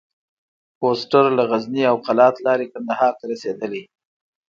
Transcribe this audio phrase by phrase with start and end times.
[0.77, 3.83] فورسټر له غزني او قلات لاري کندهار ته رسېدلی.